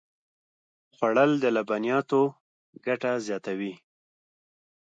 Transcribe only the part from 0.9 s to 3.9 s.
خوړل د لبنیاتو ګټه زیاتوي